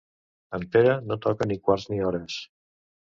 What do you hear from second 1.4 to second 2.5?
ni quarts ni hores.